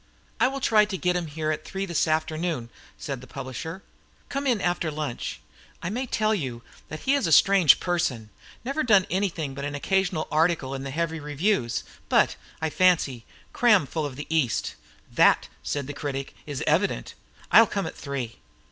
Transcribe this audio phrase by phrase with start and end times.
[0.39, 3.83] "I will try to get him here at three this afternoon," said the publisher.
[4.29, 5.41] "Come in after lunch.
[5.83, 8.31] I may tell you that he is a strange person
[8.65, 13.85] never done anything but an occasional article in the heavy reviews, but, I fancy, cram
[13.85, 14.73] full of the East."
[15.13, 17.13] "That," said the critic, "is evident.
[17.51, 18.39] I'll come at three."